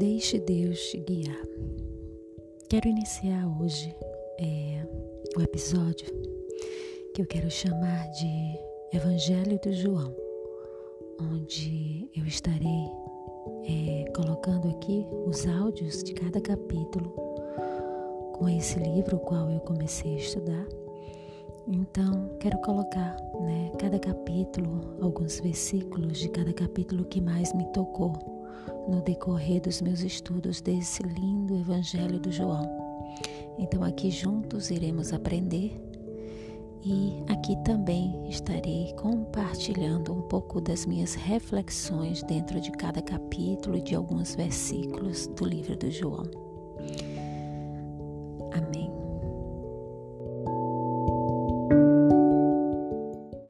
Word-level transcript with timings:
Deixe 0.00 0.38
Deus 0.38 0.80
te 0.80 0.96
guiar. 0.96 1.46
Quero 2.70 2.88
iniciar 2.88 3.46
hoje 3.60 3.94
é, 4.38 4.82
o 5.36 5.42
episódio 5.42 6.06
que 7.14 7.20
eu 7.20 7.26
quero 7.26 7.50
chamar 7.50 8.10
de 8.12 8.58
Evangelho 8.96 9.60
do 9.62 9.70
João, 9.74 10.16
onde 11.20 12.08
eu 12.16 12.24
estarei 12.24 12.88
é, 13.68 14.10
colocando 14.16 14.70
aqui 14.70 15.04
os 15.26 15.46
áudios 15.46 16.02
de 16.02 16.14
cada 16.14 16.40
capítulo 16.40 17.10
com 18.32 18.48
esse 18.48 18.78
livro 18.78 19.18
o 19.18 19.20
qual 19.20 19.50
eu 19.50 19.60
comecei 19.60 20.14
a 20.14 20.18
estudar. 20.18 20.66
Então, 21.68 22.38
quero 22.40 22.56
colocar, 22.62 23.18
né, 23.42 23.70
cada 23.78 23.98
capítulo, 23.98 24.96
alguns 25.02 25.40
versículos 25.40 26.18
de 26.18 26.30
cada 26.30 26.54
capítulo 26.54 27.04
que 27.04 27.20
mais 27.20 27.52
me 27.52 27.66
tocou 27.74 28.39
no 28.88 29.00
decorrer 29.02 29.60
dos 29.60 29.80
meus 29.80 30.00
estudos 30.00 30.60
desse 30.60 31.02
lindo 31.02 31.56
Evangelho 31.56 32.18
do 32.18 32.30
João. 32.30 32.68
Então, 33.58 33.84
aqui 33.84 34.10
juntos 34.10 34.70
iremos 34.70 35.12
aprender 35.12 35.78
e 36.82 37.22
aqui 37.28 37.56
também 37.62 38.26
estarei 38.28 38.94
compartilhando 38.94 40.12
um 40.12 40.22
pouco 40.22 40.60
das 40.60 40.86
minhas 40.86 41.14
reflexões 41.14 42.22
dentro 42.22 42.60
de 42.60 42.70
cada 42.72 43.02
capítulo 43.02 43.76
e 43.76 43.82
de 43.82 43.94
alguns 43.94 44.34
versículos 44.34 45.26
do 45.26 45.44
livro 45.44 45.76
do 45.76 45.90
João. 45.90 46.49